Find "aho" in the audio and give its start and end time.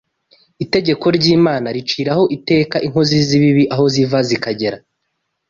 3.73-3.83